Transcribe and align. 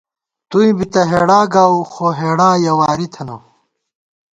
توئیں 0.49 0.73
بی 0.77 0.85
تہ 0.93 1.01
ہېڑا 1.09 1.39
گاؤو، 1.53 1.79
خو 1.91 2.05
ہېڑا 2.19 2.49
یَہ 2.63 2.73
واری 2.79 3.07
تھنہ 3.13 3.35